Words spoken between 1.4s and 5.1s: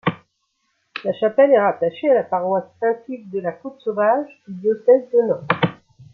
est rattachée à la paroisse Saint-Yves-de-la-Côte-sauvage du diocèse